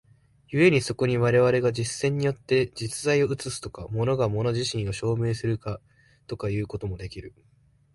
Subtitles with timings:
[0.51, 5.59] 故にそこに我々が実践によって実在を映すとか、物が物自身を証明する
[6.25, 7.35] とかいうこともできる。